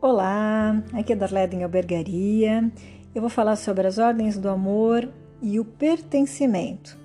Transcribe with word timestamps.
Olá, 0.00 0.80
aqui 0.92 1.12
é 1.12 1.16
Darleda 1.16 1.56
em 1.56 1.64
Albergaria. 1.64 2.70
Eu 3.12 3.20
vou 3.20 3.28
falar 3.28 3.56
sobre 3.56 3.84
as 3.84 3.98
ordens 3.98 4.38
do 4.38 4.48
amor 4.48 5.08
e 5.42 5.58
o 5.58 5.64
pertencimento. 5.64 6.96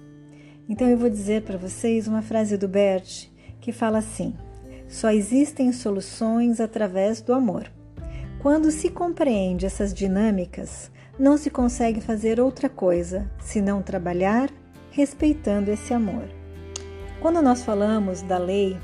Então 0.70 0.88
eu 0.88 0.96
vou 0.96 1.10
dizer 1.10 1.42
para 1.42 1.58
vocês 1.58 2.08
uma 2.08 2.22
frase 2.22 2.56
do 2.56 2.68
Bert 2.68 3.30
que 3.60 3.72
fala 3.72 3.98
assim: 3.98 4.36
Só 4.88 5.10
existem 5.10 5.72
soluções 5.72 6.60
através 6.60 7.20
do 7.20 7.34
amor. 7.34 7.66
Quando 8.40 8.70
se 8.70 8.90
compreende 8.90 9.66
essas 9.66 9.92
dinâmicas, 9.92 10.92
não 11.18 11.36
se 11.36 11.50
consegue 11.50 12.00
fazer 12.00 12.40
outra 12.40 12.70
coisa 12.70 13.28
senão 13.40 13.82
trabalhar 13.82 14.52
respeitando 14.92 15.72
esse 15.72 15.96
amor. 15.96 16.30
Quando 17.20 17.42
nós 17.42 17.64
falamos 17.64 18.22
da 18.22 18.38
lei 18.38 18.78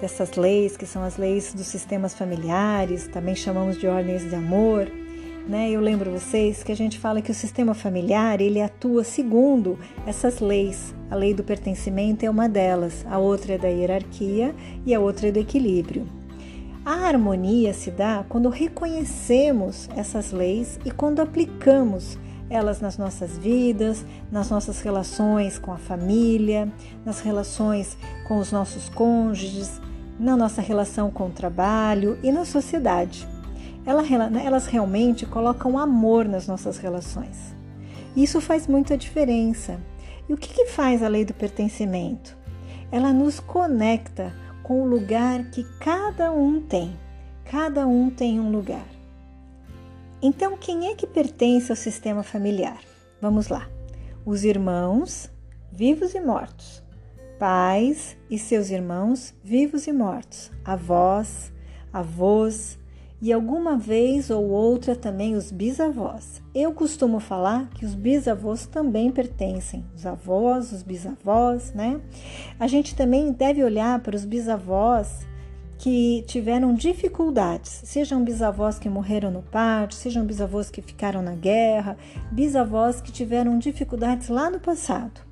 dessas 0.00 0.32
leis, 0.32 0.76
que 0.76 0.86
são 0.86 1.02
as 1.02 1.16
leis 1.16 1.52
dos 1.52 1.66
sistemas 1.66 2.14
familiares, 2.14 3.08
também 3.08 3.34
chamamos 3.34 3.78
de 3.78 3.86
ordens 3.86 4.28
de 4.28 4.34
amor. 4.34 4.90
Né? 5.48 5.70
Eu 5.70 5.80
lembro 5.80 6.10
vocês 6.10 6.62
que 6.62 6.70
a 6.70 6.76
gente 6.76 6.98
fala 6.98 7.22
que 7.22 7.30
o 7.30 7.34
sistema 7.34 7.74
familiar 7.74 8.40
ele 8.40 8.60
atua 8.60 9.02
segundo 9.02 9.78
essas 10.06 10.40
leis. 10.40 10.94
A 11.10 11.14
lei 11.14 11.32
do 11.32 11.42
pertencimento 11.42 12.24
é 12.24 12.30
uma 12.30 12.48
delas, 12.48 13.04
a 13.08 13.18
outra 13.18 13.54
é 13.54 13.58
da 13.58 13.68
hierarquia 13.68 14.54
e 14.84 14.94
a 14.94 15.00
outra 15.00 15.28
é 15.28 15.32
do 15.32 15.38
equilíbrio. 15.38 16.06
A 16.84 17.06
harmonia 17.06 17.72
se 17.74 17.90
dá 17.90 18.24
quando 18.28 18.48
reconhecemos 18.48 19.88
essas 19.96 20.32
leis 20.32 20.78
e 20.84 20.90
quando 20.90 21.20
aplicamos 21.20 22.18
elas 22.50 22.80
nas 22.80 22.96
nossas 22.96 23.36
vidas, 23.36 24.04
nas 24.30 24.50
nossas 24.50 24.80
relações 24.80 25.58
com 25.58 25.72
a 25.72 25.76
família, 25.76 26.70
nas 27.04 27.20
relações 27.20 27.96
com 28.26 28.38
os 28.38 28.50
nossos 28.50 28.88
cônjuges, 28.88 29.80
na 30.18 30.36
nossa 30.36 30.60
relação 30.60 31.10
com 31.10 31.26
o 31.26 31.32
trabalho 31.32 32.18
e 32.22 32.32
na 32.32 32.44
sociedade. 32.44 33.26
Elas 33.86 34.66
realmente 34.66 35.24
colocam 35.24 35.78
amor 35.78 36.26
nas 36.26 36.46
nossas 36.46 36.78
relações. 36.78 37.54
Isso 38.16 38.40
faz 38.40 38.66
muita 38.66 38.98
diferença. 38.98 39.80
E 40.28 40.32
o 40.34 40.36
que, 40.36 40.52
que 40.52 40.66
faz 40.66 41.02
a 41.02 41.08
lei 41.08 41.24
do 41.24 41.32
pertencimento? 41.32 42.36
Ela 42.90 43.12
nos 43.12 43.40
conecta 43.40 44.32
com 44.62 44.82
o 44.82 44.86
lugar 44.86 45.44
que 45.50 45.64
cada 45.78 46.30
um 46.32 46.60
tem. 46.60 46.94
Cada 47.44 47.86
um 47.86 48.10
tem 48.10 48.38
um 48.38 48.50
lugar. 48.50 48.86
Então, 50.20 50.56
quem 50.58 50.88
é 50.88 50.94
que 50.94 51.06
pertence 51.06 51.72
ao 51.72 51.76
sistema 51.76 52.22
familiar? 52.22 52.80
Vamos 53.22 53.48
lá. 53.48 53.68
Os 54.26 54.44
irmãos, 54.44 55.30
vivos 55.72 56.14
e 56.14 56.20
mortos 56.20 56.82
pais 57.38 58.16
e 58.28 58.38
seus 58.38 58.70
irmãos 58.70 59.34
vivos 59.42 59.86
e 59.86 59.92
mortos, 59.92 60.50
avós, 60.64 61.52
avós 61.92 62.78
e 63.20 63.32
alguma 63.32 63.76
vez 63.76 64.30
ou 64.30 64.48
outra 64.48 64.94
também 64.94 65.34
os 65.34 65.50
bisavós. 65.50 66.40
Eu 66.54 66.72
costumo 66.72 67.18
falar 67.18 67.68
que 67.70 67.84
os 67.84 67.94
bisavós 67.94 68.66
também 68.66 69.10
pertencem, 69.10 69.84
os 69.94 70.06
avós, 70.06 70.72
os 70.72 70.82
bisavós, 70.82 71.72
né? 71.72 72.00
A 72.58 72.66
gente 72.66 72.94
também 72.94 73.32
deve 73.32 73.62
olhar 73.62 73.98
para 74.00 74.14
os 74.16 74.24
bisavós 74.24 75.26
que 75.78 76.24
tiveram 76.26 76.74
dificuldades, 76.74 77.82
sejam 77.84 78.24
bisavós 78.24 78.80
que 78.80 78.88
morreram 78.88 79.30
no 79.30 79.42
parto, 79.42 79.94
sejam 79.94 80.24
bisavós 80.24 80.70
que 80.70 80.82
ficaram 80.82 81.22
na 81.22 81.34
guerra, 81.34 81.96
bisavós 82.32 83.00
que 83.00 83.12
tiveram 83.12 83.58
dificuldades 83.58 84.28
lá 84.28 84.50
no 84.50 84.58
passado. 84.58 85.27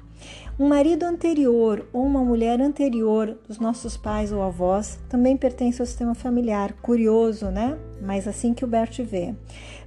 Um 0.58 0.68
marido 0.68 1.04
anterior 1.04 1.86
ou 1.92 2.04
uma 2.04 2.24
mulher 2.24 2.60
anterior 2.60 3.36
dos 3.46 3.58
nossos 3.58 3.96
pais 3.96 4.32
ou 4.32 4.42
avós 4.42 4.98
também 5.08 5.36
pertence 5.36 5.82
ao 5.82 5.86
sistema 5.86 6.14
familiar. 6.14 6.72
Curioso, 6.80 7.46
né? 7.46 7.76
Mas 8.00 8.26
assim 8.26 8.54
que 8.54 8.64
o 8.64 8.68
Bert 8.68 8.98
vê. 9.02 9.34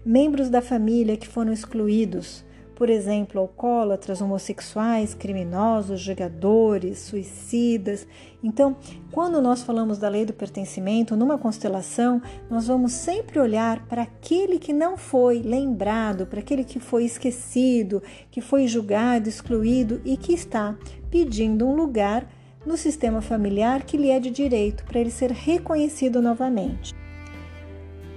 Membros 0.05 0.49
da 0.49 0.61
família 0.61 1.17
que 1.17 1.27
foram 1.27 1.51
excluídos 1.51 2.43
por 2.79 2.89
exemplo, 2.89 3.41
alcoólatras, 3.41 4.21
homossexuais, 4.21 5.13
criminosos, 5.13 5.99
jogadores, 5.99 6.99
suicidas. 6.99 8.07
Então, 8.41 8.77
quando 9.11 9.41
nós 9.41 9.61
falamos 9.61 9.97
da 9.97 10.07
lei 10.07 10.23
do 10.23 10.31
pertencimento 10.31 11.13
numa 11.13 11.37
constelação, 11.37 12.21
nós 12.49 12.67
vamos 12.67 12.93
sempre 12.93 13.37
olhar 13.37 13.85
para 13.87 14.03
aquele 14.03 14.57
que 14.57 14.71
não 14.71 14.95
foi 14.95 15.41
lembrado, 15.41 16.25
para 16.25 16.39
aquele 16.39 16.63
que 16.63 16.79
foi 16.79 17.03
esquecido, 17.03 18.01
que 18.31 18.39
foi 18.39 18.65
julgado, 18.65 19.27
excluído 19.27 19.99
e 20.05 20.15
que 20.15 20.31
está 20.31 20.73
pedindo 21.11 21.67
um 21.67 21.75
lugar 21.75 22.31
no 22.65 22.77
sistema 22.77 23.21
familiar 23.21 23.83
que 23.83 23.97
lhe 23.97 24.09
é 24.09 24.21
de 24.21 24.29
direito 24.29 24.85
para 24.85 25.01
ele 25.01 25.11
ser 25.11 25.31
reconhecido 25.31 26.21
novamente. 26.21 26.95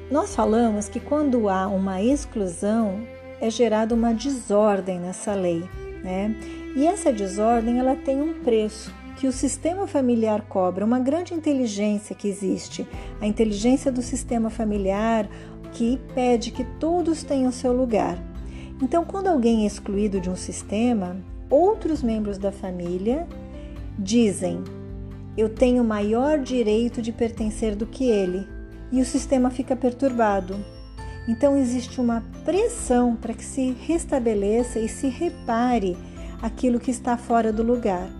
Nós 0.08 0.36
falamos 0.36 0.88
que 0.88 1.00
quando 1.00 1.48
há 1.48 1.66
uma 1.66 2.00
exclusão, 2.00 3.00
é 3.42 3.50
gerada 3.50 3.92
uma 3.92 4.14
desordem 4.14 5.00
nessa 5.00 5.34
lei, 5.34 5.68
né? 6.04 6.32
E 6.76 6.86
essa 6.86 7.12
desordem 7.12 7.80
ela 7.80 7.96
tem 7.96 8.22
um 8.22 8.34
preço 8.34 8.94
que 9.16 9.26
o 9.26 9.32
sistema 9.32 9.84
familiar 9.84 10.42
cobra, 10.42 10.84
uma 10.84 11.00
grande 11.00 11.34
inteligência 11.34 12.14
que 12.14 12.28
existe, 12.28 12.86
a 13.20 13.26
inteligência 13.26 13.90
do 13.90 14.00
sistema 14.00 14.48
familiar 14.48 15.28
que 15.72 15.98
pede 16.14 16.52
que 16.52 16.62
todos 16.78 17.24
tenham 17.24 17.50
seu 17.50 17.72
lugar. 17.72 18.16
Então, 18.80 19.04
quando 19.04 19.26
alguém 19.26 19.64
é 19.64 19.66
excluído 19.66 20.20
de 20.20 20.30
um 20.30 20.36
sistema, 20.36 21.16
outros 21.50 22.00
membros 22.00 22.38
da 22.38 22.52
família 22.52 23.26
dizem: 23.98 24.62
Eu 25.36 25.48
tenho 25.48 25.82
maior 25.82 26.38
direito 26.38 27.02
de 27.02 27.10
pertencer 27.10 27.74
do 27.74 27.86
que 27.86 28.04
ele, 28.04 28.46
e 28.92 29.00
o 29.00 29.04
sistema 29.04 29.50
fica 29.50 29.74
perturbado. 29.74 30.56
Então 31.26 31.56
existe 31.56 32.00
uma 32.00 32.22
pressão 32.44 33.14
para 33.14 33.34
que 33.34 33.44
se 33.44 33.76
restabeleça 33.86 34.78
e 34.78 34.88
se 34.88 35.08
repare 35.08 35.96
aquilo 36.40 36.80
que 36.80 36.90
está 36.90 37.16
fora 37.16 37.52
do 37.52 37.62
lugar. 37.62 38.10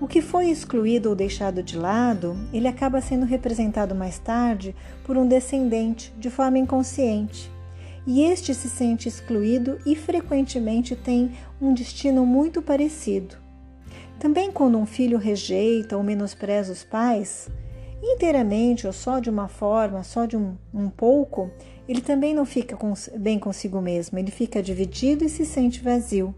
O 0.00 0.06
que 0.06 0.20
foi 0.20 0.50
excluído 0.50 1.08
ou 1.08 1.14
deixado 1.14 1.62
de 1.62 1.78
lado, 1.78 2.36
ele 2.52 2.68
acaba 2.68 3.00
sendo 3.00 3.24
representado 3.24 3.94
mais 3.94 4.18
tarde 4.18 4.74
por 5.04 5.16
um 5.16 5.26
descendente 5.26 6.12
de 6.18 6.28
forma 6.28 6.58
inconsciente. 6.58 7.50
E 8.06 8.22
este 8.22 8.54
se 8.54 8.68
sente 8.68 9.08
excluído 9.08 9.78
e 9.86 9.96
frequentemente 9.96 10.94
tem 10.94 11.32
um 11.60 11.72
destino 11.72 12.26
muito 12.26 12.60
parecido. 12.60 13.36
Também 14.18 14.52
quando 14.52 14.76
um 14.76 14.84
filho 14.84 15.16
rejeita 15.16 15.96
ou 15.96 16.02
menospreza 16.02 16.72
os 16.72 16.84
pais, 16.84 17.48
inteiramente 18.02 18.86
ou 18.86 18.92
só 18.92 19.18
de 19.18 19.30
uma 19.30 19.48
forma, 19.48 20.02
só 20.02 20.26
de 20.26 20.36
um, 20.36 20.54
um 20.72 20.90
pouco, 20.90 21.50
ele 21.88 22.00
também 22.00 22.34
não 22.34 22.44
fica 22.44 22.76
bem 23.16 23.38
consigo 23.38 23.80
mesmo, 23.80 24.18
ele 24.18 24.30
fica 24.30 24.62
dividido 24.62 25.24
e 25.24 25.28
se 25.28 25.44
sente 25.44 25.82
vazio. 25.82 26.34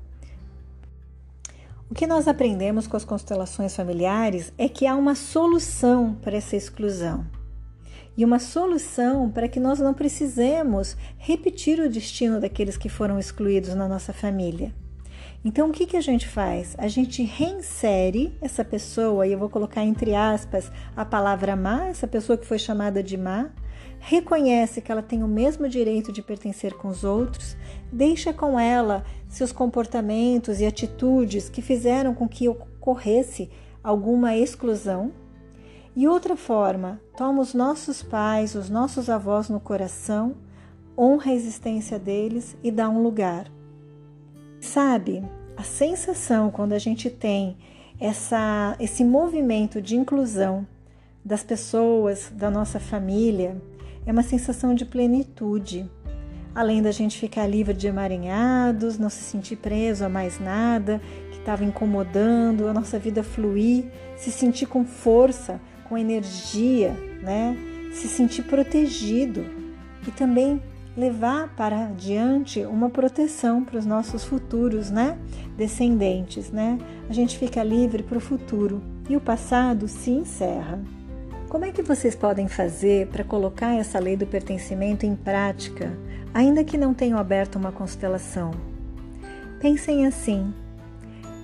O 1.89 1.95
que 1.95 2.07
nós 2.07 2.27
aprendemos 2.27 2.89
com 2.89 2.97
as 2.97 3.05
constelações 3.05 3.77
familiares 3.77 4.53
é 4.59 4.69
que 4.69 4.87
há 4.87 4.97
uma 4.97 5.15
solução 5.15 6.17
para 6.21 6.37
essa 6.37 6.57
exclusão. 6.57 7.25
E 8.17 8.25
uma 8.25 8.41
solução 8.41 9.31
para 9.31 9.47
que 9.47 9.61
nós 9.61 9.79
não 9.79 9.95
precisemos 9.95 10.97
repetir 11.17 11.79
o 11.79 11.89
destino 11.89 12.41
daqueles 12.41 12.77
que 12.77 12.89
foram 12.89 13.19
excluídos 13.19 13.75
na 13.75 13.87
nossa 13.87 14.13
família. 14.13 14.75
Então, 15.45 15.69
o 15.69 15.73
que, 15.73 15.87
que 15.87 15.97
a 15.97 16.01
gente 16.01 16.27
faz? 16.27 16.75
A 16.79 16.89
gente 16.89 17.23
reinsere 17.23 18.37
essa 18.41 18.65
pessoa, 18.65 19.27
e 19.27 19.33
eu 19.33 19.39
vou 19.39 19.49
colocar 19.49 19.85
entre 19.85 20.15
aspas 20.15 20.71
a 20.97 21.05
palavra 21.05 21.55
má, 21.55 21.87
essa 21.87 22.07
pessoa 22.07 22.37
que 22.37 22.47
foi 22.47 22.59
chamada 22.59 23.03
de 23.03 23.17
má, 23.17 23.51
reconhece 23.99 24.81
que 24.81 24.91
ela 24.91 25.03
tem 25.03 25.23
o 25.23 25.29
mesmo 25.29 25.69
direito 25.69 26.13
de 26.13 26.23
pertencer 26.23 26.75
com 26.75 26.89
os 26.89 27.05
outros, 27.05 27.57
deixa 27.93 28.33
com 28.33 28.59
ela 28.59 29.05
seus 29.29 29.53
comportamentos 29.53 30.61
e 30.61 30.67
atitudes 30.67 31.49
que 31.49 31.63
fizeram 31.63 32.15
com 32.15 32.29
que 32.29 32.49
ocorresse 32.49 33.51
alguma 33.83 34.37
exclusão. 34.37 35.13
E 35.95 36.07
outra 36.07 36.37
forma, 36.37 37.01
toma 37.17 37.41
os 37.41 37.55
nossos 37.55 38.03
pais, 38.03 38.55
os 38.55 38.69
nossos 38.69 39.09
avós 39.09 39.49
no 39.49 39.59
coração, 39.59 40.37
honra 40.97 41.31
a 41.31 41.35
existência 41.35 41.99
deles 41.99 42.57
e 42.63 42.71
dá 42.71 42.89
um 42.89 43.03
lugar. 43.03 43.56
Sabe, 44.77 45.25
a 45.57 45.63
sensação 45.63 46.51
quando 46.51 46.75
a 46.75 46.79
gente 46.79 47.09
tem 47.09 47.57
essa, 47.99 48.77
esse 48.79 49.03
movimento 49.03 49.81
de 49.81 49.97
inclusão 49.97 50.67
das 51.25 51.43
pessoas, 51.43 52.31
da 52.31 52.51
nossa 52.51 52.79
família, 52.79 53.57
é 54.05 54.13
uma 54.13 54.23
sensação 54.23 54.75
de 54.75 54.85
plenitude. 54.85 55.91
Além 56.55 56.83
da 56.83 56.91
gente 56.91 57.19
ficar 57.19 57.47
livre 57.47 57.73
de 57.73 57.87
emaranhados, 57.87 58.99
não 58.99 59.09
se 59.09 59.23
sentir 59.23 59.57
preso 59.57 60.05
a 60.05 60.11
mais 60.11 60.39
nada 60.39 61.01
que 61.31 61.39
estava 61.39 61.65
incomodando, 61.65 62.69
a 62.69 62.75
nossa 62.75 62.99
vida 62.99 63.23
fluir, 63.23 63.87
se 64.15 64.31
sentir 64.31 64.67
com 64.67 64.85
força, 64.85 65.59
com 65.89 65.97
energia, 65.97 66.91
né? 67.23 67.57
Se 67.95 68.07
sentir 68.09 68.43
protegido 68.43 69.43
e 70.07 70.11
também 70.11 70.61
levar 70.97 71.55
para 71.55 71.89
adiante 71.89 72.65
uma 72.65 72.89
proteção 72.89 73.63
para 73.63 73.79
os 73.79 73.85
nossos 73.85 74.25
futuros, 74.25 74.91
né? 74.91 75.19
Descendentes, 75.57 76.51
né? 76.51 76.79
A 77.09 77.13
gente 77.13 77.39
fica 77.39 77.63
livre 77.63 78.03
para 78.03 78.17
o 78.17 78.21
futuro 78.21 78.81
e 79.09 79.17
o 79.17 79.21
passado 79.21 79.87
se 79.87 80.11
encerra. 80.11 80.81
Como 81.49 81.65
é 81.65 81.71
que 81.71 81.83
vocês 81.83 82.17
podem 82.17 82.49
fazer 82.49 83.09
para 83.09 83.23
colocar 83.23 83.75
essa 83.75 83.99
lei 83.99 84.17
do 84.17 84.27
pertencimento 84.27 85.07
em 85.07 85.15
prática, 85.15 85.93
ainda 86.33 86.65
que 86.65 86.79
não 86.79 86.95
tenham 86.95 87.19
aberto 87.19 87.57
uma 87.57 87.71
constelação? 87.71 88.51
Pensem 89.61 90.07
assim: 90.07 90.53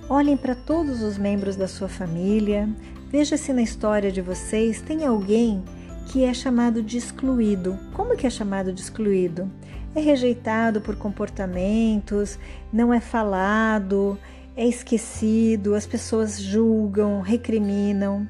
olhem 0.09 0.35
para 0.35 0.55
todos 0.55 1.01
os 1.01 1.17
membros 1.17 1.55
da 1.55 1.67
sua 1.67 1.87
família, 1.87 2.67
veja 3.09 3.37
se 3.37 3.53
na 3.53 3.61
história 3.61 4.11
de 4.11 4.21
vocês 4.21 4.81
tem 4.81 5.05
alguém 5.05 5.63
que 6.07 6.23
é 6.23 6.33
chamado 6.33 6.81
de 6.81 6.97
excluído. 6.97 7.77
Como 7.93 8.15
que 8.15 8.27
é 8.27 8.29
chamado 8.29 8.71
de 8.71 8.81
excluído? 8.81 9.49
É 9.95 9.99
rejeitado 9.99 10.81
por 10.81 10.95
comportamentos, 10.95 12.37
não 12.71 12.93
é 12.93 12.99
falado, 12.99 14.17
é 14.55 14.67
esquecido, 14.67 15.75
as 15.75 15.85
pessoas 15.85 16.41
julgam, 16.41 17.21
recriminam. 17.21 18.27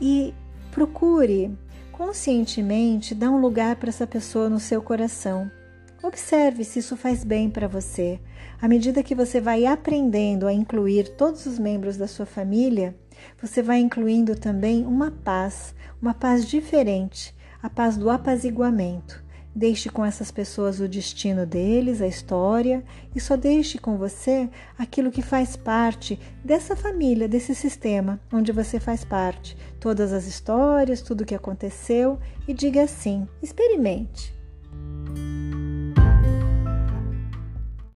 E 0.00 0.34
procure 0.70 1.50
conscientemente 1.90 3.14
dar 3.14 3.30
um 3.30 3.40
lugar 3.40 3.76
para 3.76 3.88
essa 3.88 4.06
pessoa 4.06 4.48
no 4.48 4.60
seu 4.60 4.82
coração. 4.82 5.50
Observe 6.02 6.62
se 6.62 6.78
isso 6.80 6.96
faz 6.96 7.24
bem 7.24 7.48
para 7.48 7.66
você. 7.66 8.20
À 8.60 8.68
medida 8.68 9.02
que 9.02 9.14
você 9.14 9.40
vai 9.40 9.64
aprendendo 9.64 10.46
a 10.46 10.52
incluir 10.52 11.08
todos 11.16 11.46
os 11.46 11.58
membros 11.58 11.96
da 11.96 12.06
sua 12.06 12.26
família, 12.26 12.94
você 13.40 13.62
vai 13.62 13.78
incluindo 13.80 14.34
também 14.34 14.84
uma 14.84 15.10
paz, 15.10 15.74
uma 16.00 16.14
paz 16.14 16.46
diferente, 16.46 17.34
a 17.62 17.70
paz 17.70 17.96
do 17.96 18.10
apaziguamento. 18.10 19.24
Deixe 19.54 19.88
com 19.88 20.04
essas 20.04 20.30
pessoas 20.30 20.80
o 20.80 20.86
destino 20.86 21.46
deles, 21.46 22.02
a 22.02 22.06
história, 22.06 22.84
e 23.14 23.20
só 23.20 23.38
deixe 23.38 23.78
com 23.78 23.96
você 23.96 24.50
aquilo 24.78 25.10
que 25.10 25.22
faz 25.22 25.56
parte 25.56 26.20
dessa 26.44 26.76
família, 26.76 27.26
desse 27.26 27.54
sistema 27.54 28.20
onde 28.30 28.52
você 28.52 28.78
faz 28.78 29.02
parte. 29.02 29.56
Todas 29.80 30.12
as 30.12 30.26
histórias, 30.26 31.00
tudo 31.00 31.22
o 31.22 31.24
que 31.24 31.34
aconteceu, 31.34 32.18
e 32.46 32.52
diga 32.52 32.82
assim: 32.82 33.26
experimente. 33.42 34.35